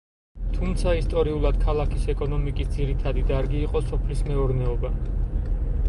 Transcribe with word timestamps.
თუმცა, 0.53 0.93
ისტორიულად 0.99 1.59
ქალაქის 1.67 2.07
ეკონომიკის 2.15 2.73
ძირითადი 2.79 3.27
დარგი 3.33 3.63
იყო 3.69 3.83
სოფლის 3.93 4.27
მეურნეობა. 4.31 4.93